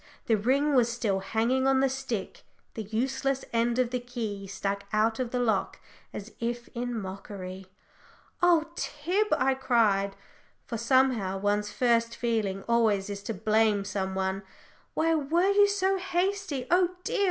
[0.25, 2.41] the ring was still hanging on the stick;
[2.73, 5.79] the useless end of the key stuck out of the lock
[6.11, 7.67] as if in mockery.
[8.41, 10.15] "Oh, Tib!" I cried,
[10.65, 14.41] for somehow one's first feeling always is to blame some one,
[14.95, 16.65] "why were you so hasty?
[16.71, 17.19] Oh dear!